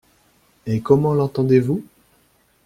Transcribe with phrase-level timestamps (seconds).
[0.65, 1.83] Et comment l’entendez-vous?